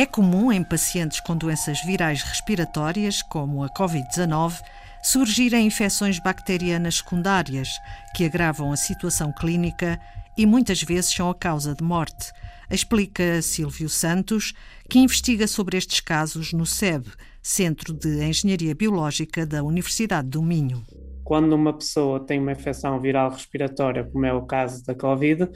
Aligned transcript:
É 0.00 0.06
comum 0.06 0.52
em 0.52 0.62
pacientes 0.62 1.18
com 1.18 1.36
doenças 1.36 1.84
virais 1.84 2.22
respiratórias, 2.22 3.20
como 3.20 3.64
a 3.64 3.68
Covid-19, 3.68 4.60
surgirem 5.02 5.66
infecções 5.66 6.20
bacterianas 6.20 6.98
secundárias 6.98 7.68
que 8.14 8.24
agravam 8.24 8.70
a 8.70 8.76
situação 8.76 9.32
clínica 9.32 9.98
e 10.36 10.46
muitas 10.46 10.80
vezes 10.84 11.12
são 11.12 11.28
a 11.28 11.34
causa 11.34 11.74
de 11.74 11.82
morte. 11.82 12.30
Explica 12.70 13.42
Silvio 13.42 13.88
Santos, 13.88 14.54
que 14.88 15.00
investiga 15.00 15.48
sobre 15.48 15.76
estes 15.76 15.98
casos 15.98 16.52
no 16.52 16.64
SEB, 16.64 17.04
Centro 17.42 17.92
de 17.92 18.22
Engenharia 18.22 18.76
Biológica 18.76 19.44
da 19.44 19.64
Universidade 19.64 20.28
do 20.28 20.40
Minho. 20.40 20.86
Quando 21.24 21.52
uma 21.54 21.72
pessoa 21.72 22.20
tem 22.20 22.38
uma 22.38 22.52
infecção 22.52 23.00
viral 23.00 23.32
respiratória, 23.32 24.04
como 24.04 24.24
é 24.24 24.32
o 24.32 24.46
caso 24.46 24.84
da 24.84 24.94
Covid, 24.94 25.48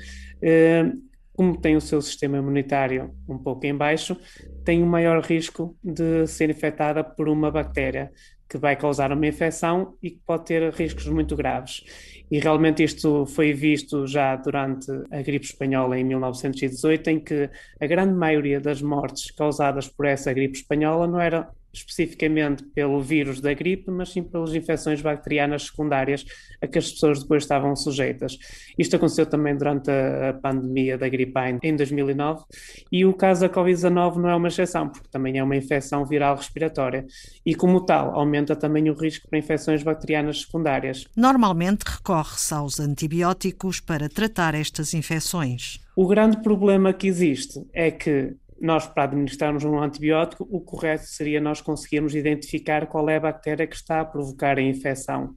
eh, 0.42 0.90
como 1.34 1.58
tem 1.58 1.76
o 1.76 1.80
seu 1.80 2.00
sistema 2.02 2.38
imunitário 2.38 3.14
um 3.28 3.38
pouco 3.38 3.66
em 3.66 3.74
baixo, 3.74 4.16
tem 4.64 4.82
um 4.82 4.86
maior 4.86 5.22
risco 5.22 5.76
de 5.82 6.26
ser 6.26 6.50
infectada 6.50 7.02
por 7.02 7.28
uma 7.28 7.50
bactéria 7.50 8.10
que 8.48 8.58
vai 8.58 8.76
causar 8.76 9.10
uma 9.12 9.26
infecção 9.26 9.96
e 10.02 10.10
que 10.10 10.20
pode 10.26 10.44
ter 10.44 10.70
riscos 10.74 11.06
muito 11.08 11.34
graves. 11.34 11.82
E 12.30 12.38
realmente 12.38 12.82
isto 12.82 13.24
foi 13.24 13.54
visto 13.54 14.06
já 14.06 14.36
durante 14.36 14.90
a 15.10 15.22
gripe 15.22 15.46
espanhola 15.46 15.98
em 15.98 16.04
1918, 16.04 17.10
em 17.10 17.20
que 17.20 17.48
a 17.80 17.86
grande 17.86 18.12
maioria 18.12 18.60
das 18.60 18.82
mortes 18.82 19.30
causadas 19.30 19.88
por 19.88 20.04
essa 20.04 20.32
gripe 20.34 20.58
espanhola 20.58 21.06
não 21.06 21.18
era 21.18 21.48
especificamente 21.72 22.62
pelo 22.74 23.00
vírus 23.00 23.40
da 23.40 23.54
gripe, 23.54 23.90
mas 23.90 24.10
sim 24.10 24.22
pelas 24.22 24.54
infecções 24.54 25.00
bacterianas 25.00 25.64
secundárias 25.64 26.24
a 26.60 26.66
que 26.66 26.78
as 26.78 26.90
pessoas 26.90 27.22
depois 27.22 27.42
estavam 27.42 27.74
sujeitas. 27.74 28.38
Isto 28.78 28.96
aconteceu 28.96 29.26
também 29.26 29.56
durante 29.56 29.90
a, 29.90 30.34
pandemia 30.34 30.98
da 30.98 31.08
gripe 31.08 31.32
em 31.62 31.76
2009 31.76 32.44
e 32.90 33.04
o 33.04 33.14
caso 33.14 33.42
da 33.42 33.48
Covid-19 33.48 34.16
não 34.16 34.28
é 34.28 34.34
uma 34.34 34.48
exceção, 34.48 34.88
porque 34.88 35.08
também 35.10 35.38
é 35.38 35.42
uma 35.42 35.56
infecção 35.56 36.04
viral 36.04 36.36
respiratória 36.36 37.06
e, 37.44 37.54
como 37.54 37.84
tal, 37.84 38.14
aumenta 38.14 38.54
também 38.54 38.90
o 38.90 38.94
risco 38.94 39.28
para 39.28 39.38
infecções 39.38 39.82
bacterianas 39.82 40.42
secundárias. 40.42 41.06
Normalmente 41.16 41.84
recorre-se 41.84 42.52
aos 42.54 42.78
antibióticos 42.80 43.80
para 43.80 44.08
tratar 44.08 44.54
estas 44.54 44.94
infecções. 44.94 45.80
O 45.94 46.06
grande 46.06 46.42
problema 46.42 46.92
que 46.92 47.06
existe 47.06 47.60
é 47.72 47.90
que 47.90 48.34
nós, 48.62 48.86
para 48.86 49.02
administrarmos 49.04 49.64
um 49.64 49.76
antibiótico, 49.78 50.46
o 50.48 50.60
correto 50.60 51.04
seria 51.04 51.40
nós 51.40 51.60
conseguirmos 51.60 52.14
identificar 52.14 52.86
qual 52.86 53.10
é 53.10 53.16
a 53.16 53.20
bactéria 53.20 53.66
que 53.66 53.74
está 53.74 54.00
a 54.00 54.04
provocar 54.04 54.56
a 54.56 54.62
infecção. 54.62 55.34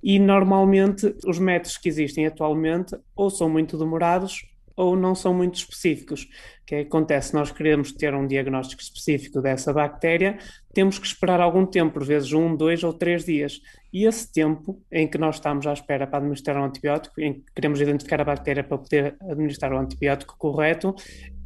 E 0.00 0.20
normalmente 0.20 1.16
os 1.26 1.38
métodos 1.38 1.76
que 1.76 1.88
existem 1.88 2.26
atualmente 2.26 2.96
ou 3.16 3.28
são 3.28 3.48
muito 3.50 3.76
demorados 3.76 4.46
ou 4.76 4.96
não 4.96 5.14
são 5.14 5.32
muito 5.34 5.56
específicos. 5.56 6.22
O 6.22 6.66
que 6.66 6.76
acontece? 6.76 7.34
Nós 7.34 7.52
queremos 7.52 7.92
ter 7.92 8.14
um 8.14 8.26
diagnóstico 8.26 8.80
específico 8.80 9.40
dessa 9.42 9.72
bactéria, 9.72 10.38
temos 10.72 10.98
que 10.98 11.06
esperar 11.06 11.40
algum 11.40 11.64
tempo, 11.66 11.92
por 11.92 12.04
vezes 12.04 12.32
um, 12.32 12.56
dois 12.56 12.82
ou 12.82 12.92
três 12.92 13.24
dias. 13.24 13.60
E 13.92 14.06
esse 14.06 14.32
tempo 14.32 14.82
em 14.90 15.06
que 15.06 15.18
nós 15.18 15.36
estamos 15.36 15.66
à 15.66 15.72
espera 15.72 16.06
para 16.06 16.18
administrar 16.18 16.56
um 16.56 16.64
antibiótico, 16.64 17.20
em 17.20 17.34
que 17.34 17.44
queremos 17.54 17.80
identificar 17.80 18.20
a 18.20 18.24
bactéria 18.24 18.64
para 18.64 18.78
poder 18.78 19.16
administrar 19.30 19.72
o 19.72 19.78
antibiótico 19.78 20.36
correto, 20.36 20.94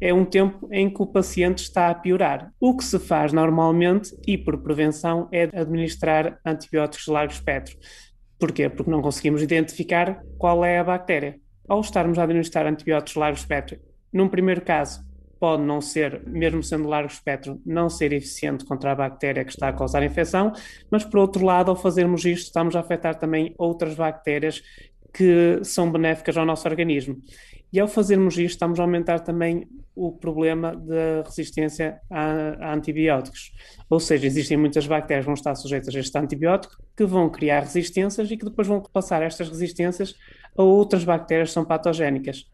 é 0.00 0.14
um 0.14 0.24
tempo 0.24 0.68
em 0.72 0.88
que 0.88 1.02
o 1.02 1.06
paciente 1.06 1.58
está 1.58 1.90
a 1.90 1.94
piorar. 1.94 2.52
O 2.58 2.76
que 2.76 2.84
se 2.84 2.98
faz 2.98 3.32
normalmente, 3.32 4.16
e 4.26 4.38
por 4.38 4.56
prevenção, 4.62 5.28
é 5.32 5.44
administrar 5.52 6.38
antibióticos 6.46 7.04
de 7.04 7.10
largo 7.10 7.32
espectro. 7.32 7.76
Porquê? 8.38 8.68
Porque 8.68 8.90
não 8.90 9.02
conseguimos 9.02 9.42
identificar 9.42 10.22
qual 10.38 10.64
é 10.64 10.78
a 10.78 10.84
bactéria 10.84 11.38
ao 11.68 11.80
estarmos 11.80 12.18
a 12.18 12.22
administrar 12.22 12.66
antibióticos 12.66 13.12
de 13.12 13.18
largo 13.18 13.38
espectro, 13.38 13.78
num 14.12 14.28
primeiro 14.28 14.62
caso, 14.62 15.06
pode 15.38 15.62
não 15.62 15.80
ser, 15.80 16.22
mesmo 16.26 16.62
sendo 16.62 16.88
largo 16.88 17.10
espectro, 17.10 17.60
não 17.64 17.88
ser 17.88 18.12
eficiente 18.12 18.64
contra 18.64 18.92
a 18.92 18.94
bactéria 18.94 19.44
que 19.44 19.50
está 19.50 19.68
a 19.68 19.72
causar 19.72 20.02
a 20.02 20.06
infecção, 20.06 20.52
mas 20.90 21.04
por 21.04 21.18
outro 21.18 21.44
lado, 21.44 21.70
ao 21.70 21.76
fazermos 21.76 22.24
isto, 22.24 22.46
estamos 22.46 22.74
a 22.74 22.80
afetar 22.80 23.14
também 23.14 23.54
outras 23.56 23.94
bactérias 23.94 24.62
que 25.12 25.60
são 25.62 25.90
benéficas 25.90 26.36
ao 26.36 26.44
nosso 26.44 26.68
organismo. 26.68 27.16
E 27.72 27.78
ao 27.78 27.86
fazermos 27.86 28.38
isto, 28.38 28.54
estamos 28.54 28.80
a 28.80 28.82
aumentar 28.82 29.20
também 29.20 29.68
o 29.94 30.12
problema 30.12 30.74
da 30.74 31.22
resistência 31.26 32.00
a, 32.08 32.70
a, 32.70 32.74
antibióticos. 32.74 33.52
Ou 33.90 33.98
seja, 33.98 34.26
existem 34.26 34.56
muitas 34.56 34.86
bactérias 34.86 35.24
que 35.24 35.26
vão 35.26 35.34
estar 35.34 35.54
sujeitas 35.54 35.94
a 35.94 35.98
este 35.98 36.16
antibiótico 36.16 36.76
que 36.96 37.04
vão 37.04 37.28
criar 37.28 37.60
resistências 37.60 38.30
e 38.30 38.36
que 38.36 38.44
depois 38.44 38.66
vão 38.66 38.80
passar 38.80 39.22
estas 39.22 39.48
resistências 39.48 40.14
a 40.58 40.62
outras 40.62 41.04
bactérias 41.04 41.52
são 41.52 41.64
patogénicas. 41.64 42.44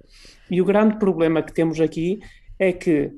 E 0.51 0.61
o 0.61 0.65
grande 0.65 0.99
problema 0.99 1.43
que 1.43 1.53
temos 1.53 1.81
aqui 1.81 2.21
é 2.59 2.73
que 2.73 3.13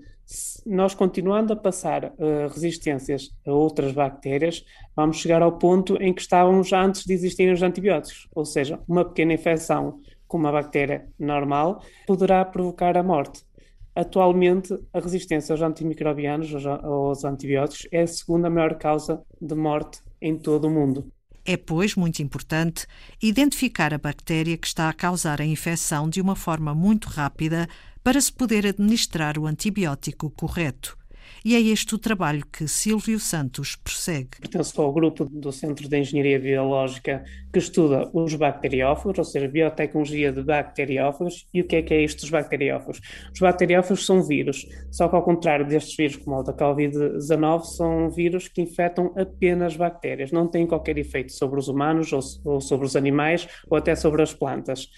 nós 0.64 0.94
continuando 0.94 1.52
a 1.52 1.56
passar 1.56 2.04
uh, 2.04 2.48
resistências 2.52 3.30
a 3.46 3.52
outras 3.52 3.92
bactérias, 3.92 4.64
vamos 4.94 5.18
chegar 5.18 5.42
ao 5.42 5.58
ponto 5.58 5.96
em 6.02 6.12
que 6.12 6.20
estávamos 6.20 6.72
antes 6.72 7.04
de 7.04 7.12
existirem 7.12 7.52
os 7.52 7.62
antibióticos. 7.62 8.28
Ou 8.34 8.44
seja, 8.44 8.80
uma 8.88 9.04
pequena 9.04 9.34
infecção 9.34 10.00
com 10.26 10.38
uma 10.38 10.50
bactéria 10.50 11.08
normal 11.18 11.82
poderá 12.06 12.44
provocar 12.44 12.96
a 12.96 13.02
morte. 13.02 13.44
Atualmente, 13.94 14.76
a 14.92 15.00
resistência 15.00 15.52
aos 15.52 15.62
antimicrobianos, 15.62 16.52
aos, 16.54 16.66
aos 16.66 17.24
antibióticos, 17.24 17.88
é 17.92 18.02
a 18.02 18.06
segunda 18.06 18.50
maior 18.50 18.76
causa 18.76 19.22
de 19.40 19.54
morte 19.54 20.00
em 20.20 20.36
todo 20.36 20.66
o 20.66 20.70
mundo. 20.70 21.10
É, 21.48 21.56
pois, 21.56 21.94
muito 21.94 22.20
importante 22.20 22.88
identificar 23.22 23.94
a 23.94 23.98
bactéria 23.98 24.56
que 24.56 24.66
está 24.66 24.88
a 24.88 24.92
causar 24.92 25.40
a 25.40 25.46
infecção 25.46 26.10
de 26.10 26.20
uma 26.20 26.34
forma 26.34 26.74
muito 26.74 27.08
rápida 27.08 27.68
para 28.02 28.20
se 28.20 28.32
poder 28.32 28.66
administrar 28.66 29.38
o 29.38 29.46
antibiótico 29.46 30.28
correto. 30.28 30.98
E 31.44 31.54
é 31.54 31.60
este 31.60 31.94
o 31.94 31.98
trabalho 31.98 32.44
que 32.52 32.66
Silvio 32.66 33.18
Santos 33.18 33.76
prossegue. 33.76 34.40
Pertenço 34.40 34.80
ao 34.80 34.92
grupo 34.92 35.24
do 35.24 35.52
Centro 35.52 35.88
de 35.88 35.98
Engenharia 35.98 36.38
Biológica 36.38 37.24
que 37.52 37.58
estuda 37.58 38.10
os 38.12 38.34
bacteriófagos, 38.34 39.18
ou 39.18 39.24
seja, 39.24 39.48
biotecnologia 39.48 40.32
de 40.32 40.42
bacteriófagos. 40.42 41.46
E 41.54 41.60
o 41.60 41.64
que 41.64 41.76
é 41.76 41.82
que 41.82 41.94
é 41.94 42.02
isto 42.02 42.20
dos 42.20 42.30
bacteriófagos? 42.30 43.00
Os 43.32 43.40
bacteriófagos 43.40 44.04
são 44.04 44.22
vírus, 44.22 44.66
só 44.90 45.08
que 45.08 45.16
ao 45.16 45.22
contrário 45.22 45.66
destes 45.66 45.96
vírus, 45.96 46.16
como 46.16 46.36
o 46.36 46.42
da 46.42 46.52
Covid-19, 46.52 47.64
são 47.64 48.10
vírus 48.10 48.48
que 48.48 48.60
infectam 48.60 49.12
apenas 49.16 49.76
bactérias, 49.76 50.32
não 50.32 50.46
têm 50.46 50.66
qualquer 50.66 50.98
efeito 50.98 51.32
sobre 51.32 51.58
os 51.58 51.68
humanos 51.68 52.12
ou 52.44 52.60
sobre 52.60 52.86
os 52.86 52.96
animais 52.96 53.48
ou 53.68 53.76
até 53.78 53.94
sobre 53.94 54.22
as 54.22 54.34
plantas. 54.34 54.88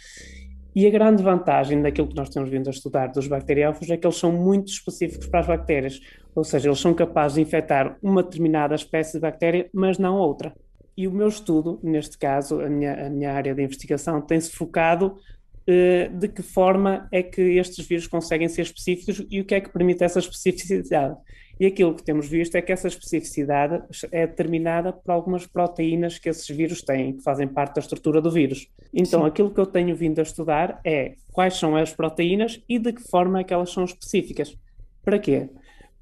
E 0.79 0.87
a 0.87 0.91
grande 0.91 1.25
vantagem 1.25 1.83
daquilo 1.83 2.07
que 2.07 2.15
nós 2.15 2.29
temos 2.29 2.49
vindo 2.49 2.69
a 2.69 2.71
estudar 2.71 3.09
dos 3.09 3.27
bacteriófagos 3.27 3.91
é 3.91 3.97
que 3.97 4.07
eles 4.07 4.17
são 4.17 4.31
muito 4.31 4.69
específicos 4.69 5.27
para 5.27 5.41
as 5.41 5.47
bactérias, 5.49 6.01
ou 6.37 6.45
seja, 6.45 6.69
eles 6.69 6.79
são 6.79 6.95
capazes 6.95 7.35
de 7.35 7.41
infectar 7.41 7.99
uma 8.01 8.23
determinada 8.23 8.77
espécie 8.77 9.15
de 9.15 9.19
bactéria, 9.19 9.69
mas 9.75 9.99
não 9.99 10.15
outra. 10.15 10.55
E 10.97 11.09
o 11.09 11.11
meu 11.11 11.27
estudo, 11.27 11.81
neste 11.83 12.17
caso, 12.17 12.61
a 12.61 12.69
minha, 12.69 13.09
a 13.09 13.11
minha 13.11 13.33
área 13.33 13.57
de 13.57 13.61
investigação, 13.61 14.21
tem-se 14.21 14.53
focado 14.53 15.17
uh, 15.17 16.17
de 16.17 16.29
que 16.29 16.43
forma 16.43 17.09
é 17.11 17.25
que 17.25 17.43
estes 17.59 17.85
vírus 17.85 18.07
conseguem 18.07 18.49
ser 18.49 18.63
específicos 18.63 19.27
e 19.29 19.41
o 19.41 19.45
que 19.45 19.57
é 19.57 19.61
que 19.61 19.73
permite 19.73 20.05
essa 20.05 20.21
especificidade. 20.21 21.17
E 21.61 21.67
aquilo 21.67 21.95
que 21.95 22.05
temos 22.05 22.29
visto 22.29 22.55
é 22.55 22.63
que 22.63 22.71
essa 22.71 22.87
especificidade 22.87 23.83
é 24.13 24.27
determinada 24.27 24.93
por 24.93 25.11
algumas 25.11 25.47
proteínas 25.47 26.19
que 26.19 26.29
esses 26.29 26.49
vírus 26.49 26.83
têm, 26.83 27.17
que 27.17 27.23
fazem 27.23 27.49
parte 27.49 27.75
da 27.75 27.81
estrutura 27.81 28.21
do 28.21 28.31
vírus. 28.31 28.69
Então, 28.95 29.23
Sim. 29.23 29.27
aquilo 29.27 29.51
que 29.53 29.59
eu 29.59 29.67
tenho 29.67 29.97
vindo 29.97 30.21
a 30.21 30.23
estudar 30.23 30.81
é 30.85 31.17
quais 31.33 31.57
são 31.57 31.75
as 31.75 31.93
proteínas 31.93 32.63
e 32.69 32.79
de 32.79 32.93
que 32.93 33.03
forma 33.03 33.41
é 33.41 33.45
que 33.45 33.53
elas 33.53 33.71
são 33.71 33.85
específicas. 33.85 34.57
Para 35.03 35.19
quê? 35.19 35.49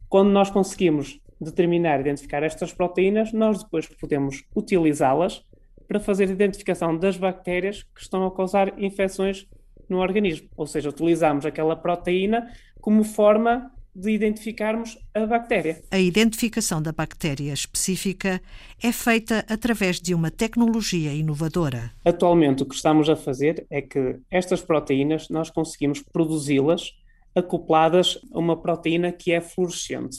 Quando 0.09 0.31
nós 0.31 0.51
conseguimos 0.51 1.21
determinar, 1.41 2.01
identificar 2.01 2.43
estas 2.43 2.73
proteínas, 2.73 3.33
nós 3.33 3.63
depois 3.63 3.87
podemos 3.87 4.45
utilizá-las 4.55 5.43
para 5.89 6.01
fazer 6.01 6.29
a 6.29 6.33
identificação 6.33 6.97
das 6.97 7.17
bactérias 7.17 7.83
que 7.83 8.01
estão 8.01 8.27
a 8.27 8.35
causar 8.35 8.79
infecções 8.79 9.47
no 9.89 9.99
organismo. 9.99 10.49
Ou 10.57 10.67
seja, 10.67 10.89
utilizamos 10.89 11.47
aquela 11.47 11.77
proteína 11.77 12.51
como 12.81 13.05
forma 13.05 13.71
de 13.97 14.11
identificarmos 14.11 14.99
a 15.15 15.25
bactéria. 15.25 15.83
A 15.91 15.99
identificação 15.99 16.83
da 16.83 16.93
bactéria 16.93 17.53
específica 17.53 18.43
é 18.83 18.93
feita 18.93 19.45
através 19.49 19.99
de 19.99 20.15
uma 20.15 20.31
tecnologia 20.31 21.15
inovadora. 21.15 21.91
Atualmente, 22.05 22.63
o 22.63 22.67
que 22.67 22.75
estamos 22.75 23.09
a 23.09 23.17
fazer 23.17 23.67
é 23.71 23.81
que 23.81 24.19
estas 24.31 24.61
proteínas 24.61 25.31
nós 25.31 25.49
conseguimos 25.49 26.03
produzi-las 26.03 26.93
acopladas 27.35 28.19
a 28.33 28.39
uma 28.39 28.61
proteína 28.61 29.11
que 29.13 29.33
é 29.33 29.41
fluorescente. 29.41 30.19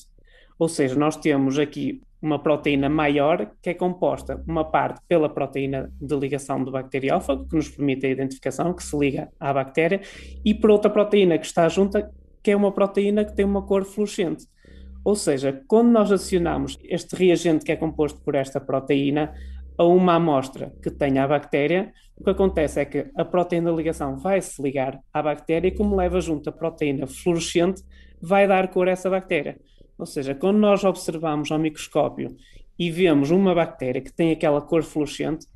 Ou 0.58 0.68
seja, 0.68 0.96
nós 0.96 1.16
temos 1.16 1.60
aqui 1.60 2.02
uma 2.20 2.40
proteína 2.40 2.90
maior 2.90 3.52
que 3.62 3.70
é 3.70 3.74
composta 3.76 4.44
uma 4.48 4.66
parte 4.66 5.00
pela 5.08 5.30
proteína 5.30 5.92
de 6.02 6.16
ligação 6.16 6.64
do 6.64 6.72
bacteriófago, 6.72 7.48
que 7.48 7.56
nos 7.56 7.70
permite 7.70 8.08
a 8.08 8.10
identificação, 8.10 8.74
que 8.74 8.84
se 8.84 8.98
liga 8.98 9.30
à 9.40 9.54
bactéria, 9.54 10.02
e 10.44 10.56
por 10.56 10.72
outra 10.72 10.90
proteína 10.90 11.38
que 11.38 11.46
está 11.46 11.70
junta, 11.70 12.12
que 12.48 12.52
é 12.52 12.56
uma 12.56 12.72
proteína 12.72 13.26
que 13.26 13.36
tem 13.36 13.44
uma 13.44 13.62
cor 13.62 13.84
fluorescente. 13.84 14.48
Ou 15.04 15.18
seja, 15.18 15.62
quando 15.68 15.90
nós 15.90 16.10
adicionamos 16.10 16.80
este 16.82 17.14
reagente 17.14 17.66
que 17.66 17.74
é 17.74 17.76
composto 17.76 18.22
por 18.22 18.36
esta 18.36 18.58
proteína 18.58 19.34
a 19.78 19.84
uma 19.84 20.14
amostra 20.14 20.72
que 20.82 20.90
tenha 20.90 21.26
a 21.26 21.28
bactéria, 21.28 21.92
o 22.16 22.24
que 22.24 22.30
acontece 22.30 22.80
é 22.80 22.86
que 22.86 23.08
a 23.18 23.26
proteína 23.26 23.70
de 23.70 23.76
ligação 23.76 24.16
vai 24.16 24.42
se 24.42 24.62
ligar 24.62 24.98
à 25.14 25.22
bactéria 25.22 25.68
e, 25.68 25.72
como 25.72 25.94
leva 25.94 26.22
junto 26.22 26.50
a 26.50 26.54
proteína 26.54 27.06
fluorescente, 27.06 27.84
vai 28.22 28.48
dar 28.48 28.70
cor 28.70 28.88
a 28.88 28.92
essa 28.92 29.10
bactéria. 29.10 29.58
Ou 29.98 30.06
seja, 30.06 30.34
quando 30.34 30.58
nós 30.58 30.86
observamos 30.86 31.52
ao 31.52 31.60
microscópio 31.60 32.34
e 32.80 32.90
vemos 32.90 33.30
uma 33.30 33.54
bactéria 33.54 34.00
que 34.02 34.14
tem 34.14 34.32
aquela 34.32 34.62
cor 34.62 34.84
fluorescente, 34.84 35.48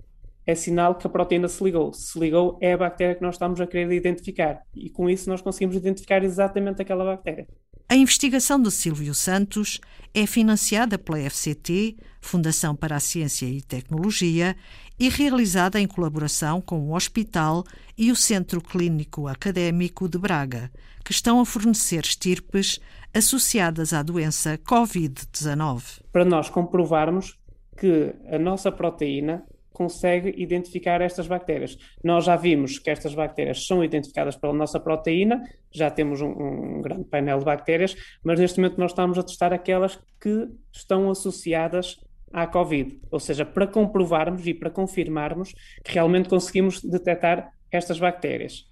é 0.45 0.55
sinal 0.55 0.95
que 0.95 1.05
a 1.05 1.09
proteína 1.09 1.47
se 1.47 1.63
ligou. 1.63 1.93
Se 1.93 2.19
ligou, 2.19 2.57
é 2.61 2.73
a 2.73 2.77
bactéria 2.77 3.15
que 3.15 3.21
nós 3.21 3.35
estamos 3.35 3.61
a 3.61 3.67
querer 3.67 3.91
identificar. 3.91 4.61
E 4.75 4.89
com 4.89 5.09
isso 5.09 5.29
nós 5.29 5.41
conseguimos 5.41 5.75
identificar 5.75 6.23
exatamente 6.23 6.81
aquela 6.81 7.05
bactéria. 7.05 7.47
A 7.88 7.95
investigação 7.95 8.61
de 8.61 8.71
Silvio 8.71 9.13
Santos 9.13 9.79
é 10.13 10.25
financiada 10.25 10.97
pela 10.97 11.19
FCT, 11.29 11.97
Fundação 12.21 12.75
para 12.75 12.95
a 12.95 12.99
Ciência 13.01 13.45
e 13.45 13.61
Tecnologia, 13.61 14.55
e 14.97 15.09
realizada 15.09 15.79
em 15.79 15.88
colaboração 15.88 16.61
com 16.61 16.79
o 16.79 16.95
Hospital 16.95 17.63
e 17.97 18.11
o 18.11 18.15
Centro 18.15 18.61
Clínico 18.61 19.27
Académico 19.27 20.07
de 20.07 20.17
Braga, 20.17 20.71
que 21.03 21.11
estão 21.11 21.39
a 21.39 21.45
fornecer 21.45 22.05
estirpes 22.05 22.79
associadas 23.13 23.91
à 23.94 24.01
doença 24.01 24.57
Covid-19. 24.59 26.01
Para 26.11 26.23
nós 26.23 26.49
comprovarmos 26.49 27.37
que 27.77 28.13
a 28.31 28.37
nossa 28.37 28.71
proteína 28.71 29.44
consegue 29.81 30.31
identificar 30.38 31.01
estas 31.01 31.25
bactérias. 31.25 31.75
Nós 32.04 32.25
já 32.25 32.36
vimos 32.36 32.78
que 32.78 32.92
estas 32.92 33.16
bactérias 33.16 33.66
são 33.66 33.83
identificadas 33.83 34.36
pela 34.36 34.54
nossa 34.54 34.80
proteína, 34.80 35.42
já 35.72 35.89
temos 35.89 36.22
um, 36.22 36.30
um, 36.30 36.81
grande 36.83 37.06
painel 37.06 37.39
de 37.39 37.45
bactérias, 37.45 37.95
mas 38.24 38.39
neste 38.39 38.60
momento 38.60 38.78
nós 38.78 38.92
estamos 38.92 39.18
a 39.18 39.24
testar 39.24 39.51
aquelas 39.51 40.00
que 40.22 40.50
estão 40.72 41.10
associadas 41.10 42.00
à 42.31 42.45
Covid, 42.45 43.01
ou 43.10 43.19
seja, 43.19 43.44
para 43.44 43.66
comprovarmos 43.66 44.45
e 44.45 44.54
para 44.54 44.69
confirmarmos 44.69 45.51
que 45.83 45.94
realmente 45.94 46.30
conseguimos 46.30 46.80
detectar 46.83 47.51
estas 47.72 48.00
bactérias. 48.00 48.66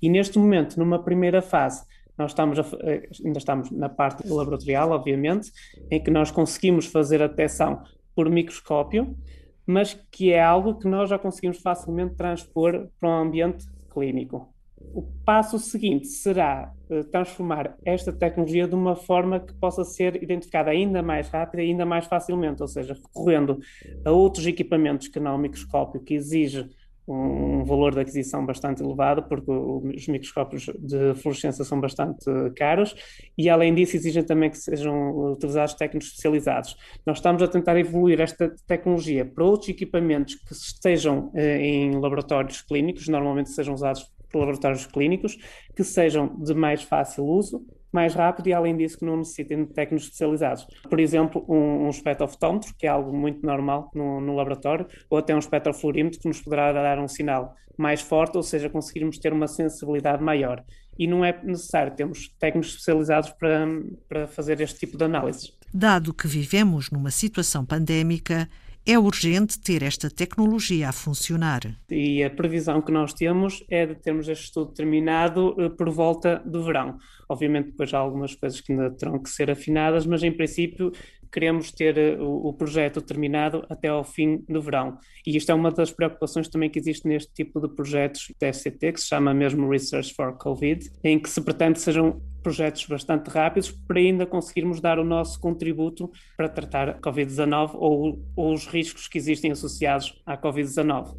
E 0.00 0.08
neste 0.08 0.38
momento, 0.38 0.78
numa 0.78 1.02
primeira 1.02 1.42
fase, 1.42 1.84
nós 2.16 2.30
estamos 2.30 2.60
a, 2.60 2.64
eh, 2.84 3.08
ainda 3.24 3.38
estamos 3.38 3.72
na 3.72 3.88
parte 3.88 4.28
laboratorial, 4.28 4.92
obviamente, 4.92 5.50
em 5.90 6.00
que 6.00 6.12
nós 6.12 6.30
conseguimos 6.30 6.86
fazer 6.86 7.20
a 7.20 7.26
detecção 7.26 7.82
por 8.14 8.30
microscópio, 8.30 9.16
mas 9.66 9.94
que 10.10 10.32
é 10.32 10.42
algo 10.42 10.78
que 10.78 10.88
nós 10.88 11.08
já 11.08 11.18
conseguimos 11.18 11.58
facilmente 11.58 12.14
transpor 12.14 12.88
para 13.00 13.08
um 13.08 13.22
ambiente 13.22 13.66
clínico. 13.92 14.52
O 14.92 15.02
passo 15.24 15.58
seguinte 15.58 16.06
será 16.06 16.72
uh, 16.90 17.04
transformar 17.04 17.76
esta 17.84 18.12
tecnologia 18.12 18.68
de 18.68 18.74
uma 18.74 18.94
forma 18.94 19.40
que 19.40 19.54
possa 19.54 19.82
ser 19.82 20.22
identificada 20.22 20.70
ainda 20.70 21.02
mais 21.02 21.28
rápida 21.28 21.62
e 21.62 21.70
ainda 21.70 21.86
mais 21.86 22.06
facilmente, 22.06 22.60
ou 22.60 22.68
seja, 22.68 22.94
recorrendo 22.94 23.58
a 24.04 24.10
outros 24.10 24.46
equipamentos 24.46 25.08
que 25.08 25.18
não 25.18 25.36
o 25.36 25.38
microscópio, 25.38 26.02
que 26.02 26.14
exige 26.14 26.68
um 27.06 27.64
valor 27.64 27.94
de 27.94 28.00
aquisição 28.00 28.44
bastante 28.46 28.82
elevado, 28.82 29.24
porque 29.24 29.50
os 29.50 30.08
microscópios 30.08 30.70
de 30.78 31.14
fluorescência 31.14 31.64
são 31.64 31.80
bastante 31.80 32.24
caros 32.56 32.94
e, 33.36 33.48
além 33.48 33.74
disso, 33.74 33.96
exigem 33.96 34.22
também 34.22 34.50
que 34.50 34.58
sejam 34.58 35.32
utilizados 35.32 35.74
técnicos 35.74 36.08
especializados. 36.08 36.76
Nós 37.04 37.18
estamos 37.18 37.42
a 37.42 37.48
tentar 37.48 37.78
evoluir 37.78 38.20
esta 38.20 38.54
tecnologia 38.66 39.24
para 39.24 39.44
outros 39.44 39.68
equipamentos 39.68 40.34
que 40.34 40.52
estejam 40.52 41.30
eh, 41.34 41.58
em 41.58 41.98
laboratórios 41.98 42.62
clínicos, 42.62 43.08
normalmente 43.08 43.50
sejam 43.50 43.74
usados 43.74 44.10
por 44.30 44.40
laboratórios 44.40 44.86
clínicos, 44.86 45.36
que 45.76 45.84
sejam 45.84 46.34
de 46.40 46.54
mais 46.54 46.82
fácil 46.82 47.24
uso 47.24 47.64
mais 47.94 48.12
rápido 48.12 48.48
e, 48.48 48.52
além 48.52 48.76
disso, 48.76 48.98
que 48.98 49.04
não 49.04 49.16
necessitem 49.16 49.64
de 49.64 49.72
técnicos 49.72 50.06
especializados. 50.06 50.66
Por 50.90 50.98
exemplo, 50.98 51.44
um, 51.48 51.86
um 51.86 51.90
espectrofotómetro, 51.90 52.74
que 52.76 52.86
é 52.86 52.90
algo 52.90 53.16
muito 53.16 53.46
normal 53.46 53.90
no, 53.94 54.20
no, 54.20 54.34
laboratório, 54.34 54.86
ou 55.08 55.18
até 55.18 55.34
um 55.34 55.38
espectrofluorímetro, 55.38 56.18
que 56.18 56.26
nos 56.26 56.40
poderá 56.40 56.72
dar 56.72 56.98
um 56.98 57.06
sinal 57.06 57.54
mais 57.78 58.00
forte, 58.00 58.36
ou 58.36 58.42
seja, 58.42 58.68
conseguirmos 58.68 59.18
ter 59.18 59.32
uma 59.32 59.46
sensibilidade 59.46 60.22
maior. 60.22 60.64
E 60.98 61.06
não 61.06 61.24
é 61.24 61.40
necessário 61.42 61.94
termos 61.94 62.28
técnicos 62.38 62.70
especializados 62.70 63.30
para, 63.30 63.66
para 64.08 64.26
fazer 64.26 64.60
este 64.60 64.80
tipo 64.80 64.98
de 64.98 65.04
análises. 65.04 65.56
Dado 65.72 66.14
que 66.14 66.26
vivemos 66.26 66.90
numa 66.90 67.10
situação 67.10 67.64
pandémica, 67.64 68.48
é 68.86 68.98
urgente 68.98 69.58
ter 69.58 69.82
esta 69.82 70.10
tecnologia 70.10 70.90
a 70.90 70.92
funcionar. 70.92 71.62
E 71.90 72.22
a 72.22 72.30
previsão 72.30 72.82
que 72.82 72.92
nós 72.92 73.14
temos 73.14 73.64
é 73.70 73.86
de 73.86 73.94
termos 73.94 74.28
este 74.28 74.44
estudo 74.44 74.72
terminado 74.72 75.54
eh, 75.58 75.68
por 75.70 75.90
volta 75.90 76.42
do 76.44 76.62
verão. 76.62 76.98
Obviamente, 77.28 77.70
depois 77.70 77.94
há 77.94 77.98
algumas 77.98 78.34
coisas 78.34 78.60
que 78.60 78.72
ainda 78.72 78.90
terão 78.90 79.18
que 79.22 79.30
ser 79.30 79.50
afinadas, 79.50 80.04
mas 80.04 80.22
em 80.22 80.32
princípio 80.32 80.92
queremos 81.34 81.72
ter 81.72 81.98
eh, 81.98 82.16
o, 82.20 82.52
projeto 82.52 83.02
terminado 83.02 83.66
até 83.68 83.88
ao 83.88 84.04
fim 84.04 84.44
do 84.48 84.62
verão. 84.62 84.96
E 85.26 85.36
isto 85.36 85.50
é 85.50 85.54
uma 85.54 85.72
das 85.72 85.90
preocupações 85.90 86.48
também 86.48 86.70
que 86.70 86.78
existe 86.78 87.08
neste 87.08 87.32
tipo 87.34 87.60
de 87.60 87.68
projetos 87.74 88.32
FCT, 88.40 88.92
que 88.92 89.00
se 89.00 89.08
chama 89.08 89.34
mesmo 89.34 89.68
Research 89.68 90.14
for 90.14 90.38
COVID, 90.38 90.88
em 91.02 91.18
que 91.18 91.28
se 91.28 91.40
pretende 91.40 91.80
sejam 91.80 92.22
projetos 92.40 92.86
bastante 92.86 93.28
rápidos 93.28 93.72
para 93.72 93.98
ainda 93.98 94.24
conseguirmos 94.24 94.80
dar 94.80 95.00
o 95.00 95.04
nosso 95.04 95.40
contributo 95.40 96.08
para 96.36 96.48
tratar 96.48 96.88
a 96.90 97.00
Covid-19 97.00 97.70
ou, 97.74 98.22
ou 98.36 98.52
os 98.52 98.66
riscos 98.66 99.08
que 99.08 99.18
existem 99.18 99.50
associados 99.50 100.22
à 100.24 100.36
Covid-19. 100.38 101.16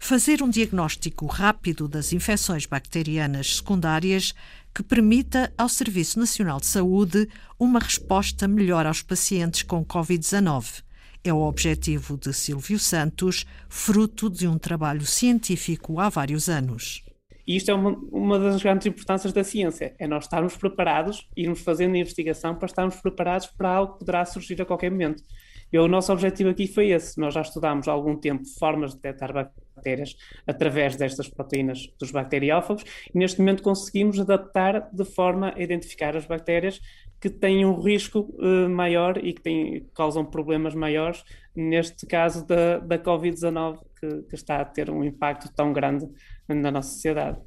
Fazer 0.00 0.42
um 0.42 0.48
diagnóstico 0.48 1.26
rápido 1.26 1.88
das 1.88 2.12
infecções 2.12 2.64
bacterianas 2.64 3.56
secundárias 3.56 4.32
que 4.78 4.82
permita 4.84 5.52
ao 5.58 5.68
Serviço 5.68 6.20
Nacional 6.20 6.60
de 6.60 6.66
Saúde 6.66 7.28
uma 7.58 7.80
resposta 7.80 8.46
melhor 8.46 8.86
aos 8.86 9.02
pacientes 9.02 9.64
com 9.64 9.84
Covid-19. 9.84 10.84
É 11.24 11.32
o 11.32 11.40
objetivo 11.40 12.16
de 12.16 12.32
Silvio 12.32 12.78
Santos, 12.78 13.44
fruto 13.68 14.30
de 14.30 14.46
um 14.46 14.56
trabalho 14.56 15.04
científico 15.04 15.98
há 15.98 16.08
vários 16.08 16.48
anos. 16.48 17.02
E 17.44 17.56
isto 17.56 17.72
é 17.72 17.74
uma, 17.74 17.90
uma 18.12 18.38
das 18.38 18.62
grandes 18.62 18.86
importâncias 18.86 19.32
da 19.32 19.42
ciência, 19.42 19.96
é 19.98 20.06
nós 20.06 20.26
estarmos 20.26 20.56
preparados, 20.56 21.28
irmos 21.36 21.60
fazendo 21.60 21.96
investigação 21.96 22.54
para 22.54 22.66
estarmos 22.66 22.94
preparados 23.00 23.48
para 23.48 23.70
algo 23.70 23.94
que 23.94 23.98
poderá 23.98 24.24
surgir 24.26 24.62
a 24.62 24.64
qualquer 24.64 24.92
momento. 24.92 25.24
E 25.72 25.78
o 25.80 25.88
nosso 25.88 26.12
objetivo 26.12 26.50
aqui 26.50 26.68
foi 26.68 26.90
esse. 26.90 27.18
Nós 27.18 27.34
já 27.34 27.40
estudámos 27.40 27.88
há 27.88 27.92
algum 27.92 28.16
tempo 28.16 28.44
formas 28.60 28.92
de 28.92 28.98
detectar 28.98 29.50
bactérias 29.78 30.16
através 30.46 30.96
destas 30.96 31.28
proteínas 31.28 31.88
dos 31.98 32.10
bacteriófagos 32.10 32.84
e 33.14 33.18
neste 33.18 33.38
momento 33.38 33.62
conseguimos 33.62 34.18
adaptar 34.18 34.88
de 34.92 35.04
forma 35.04 35.54
a 35.56 35.62
identificar 35.62 36.16
as 36.16 36.26
bactérias 36.26 36.80
que 37.20 37.30
têm 37.30 37.64
um 37.64 37.80
risco 37.80 38.20
uh, 38.38 38.68
maior 38.68 39.18
e 39.24 39.32
que 39.32 39.40
têm, 39.40 39.86
causam 39.94 40.24
problemas 40.24 40.74
maiores, 40.74 41.24
neste 41.54 42.06
caso 42.06 42.46
da, 42.46 42.78
da 42.78 42.98
Covid-19, 42.98 43.78
que, 43.98 44.22
que 44.22 44.34
está 44.34 44.60
a 44.60 44.64
ter 44.64 44.88
um 44.88 45.02
impacto 45.02 45.52
tão 45.52 45.72
grande 45.72 46.06
na 46.46 46.70
nossa 46.70 46.90
sociedade. 46.90 47.38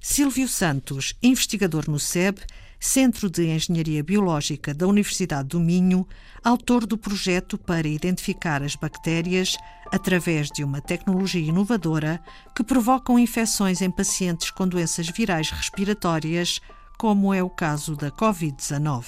Silvio 0.00 0.48
Santos, 0.48 1.14
investigador 1.22 1.84
no 1.88 1.98
SEB, 1.98 2.38
Centro 2.80 3.28
de 3.28 3.46
Engenharia 3.46 4.04
Biológica 4.04 4.72
da 4.72 4.86
Universidade 4.86 5.48
do 5.48 5.60
Minho, 5.60 6.06
autor 6.44 6.86
do 6.86 6.96
projeto 6.96 7.58
para 7.58 7.88
identificar 7.88 8.62
as 8.62 8.76
bactérias 8.76 9.56
através 9.90 10.48
de 10.48 10.62
uma 10.62 10.80
tecnologia 10.80 11.40
inovadora 11.40 12.20
que 12.54 12.62
provocam 12.62 13.18
infecções 13.18 13.82
em 13.82 13.90
pacientes 13.90 14.50
com 14.50 14.66
doenças 14.66 15.08
virais 15.08 15.50
respiratórias, 15.50 16.60
como 16.96 17.34
é 17.34 17.42
o 17.42 17.50
caso 17.50 17.96
da 17.96 18.10
Covid-19. 18.10 19.06